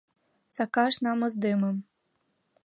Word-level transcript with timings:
—Сакаш 0.55 0.93
намысдымым! 1.03 1.77